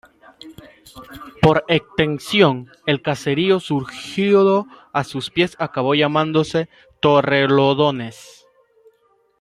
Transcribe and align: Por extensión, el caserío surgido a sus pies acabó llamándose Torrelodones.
Por 1.43 1.63
extensión, 1.67 2.71
el 2.87 3.03
caserío 3.03 3.59
surgido 3.59 4.65
a 4.93 5.03
sus 5.03 5.29
pies 5.29 5.55
acabó 5.59 5.93
llamándose 5.93 6.69
Torrelodones. 7.01 8.47